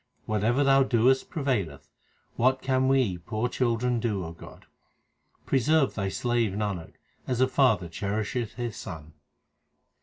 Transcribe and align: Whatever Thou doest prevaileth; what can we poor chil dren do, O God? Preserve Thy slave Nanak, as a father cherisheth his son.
Whatever 0.25 0.63
Thou 0.63 0.81
doest 0.81 1.29
prevaileth; 1.29 1.91
what 2.35 2.63
can 2.63 2.87
we 2.87 3.19
poor 3.19 3.47
chil 3.47 3.75
dren 3.77 3.99
do, 3.99 4.25
O 4.25 4.31
God? 4.31 4.65
Preserve 5.45 5.93
Thy 5.93 6.09
slave 6.09 6.53
Nanak, 6.53 6.93
as 7.27 7.39
a 7.39 7.47
father 7.47 7.87
cherisheth 7.87 8.53
his 8.55 8.75
son. 8.75 9.13